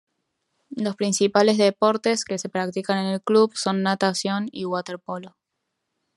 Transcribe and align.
Los 0.75 0.95
principales 0.95 1.59
deportes 1.59 2.25
que 2.25 2.39
se 2.39 2.49
practican 2.49 2.97
en 2.97 3.05
el 3.13 3.21
club 3.21 3.51
son 3.55 3.83
natación 3.83 4.49
y 4.51 4.65
waterpolo. 4.65 5.37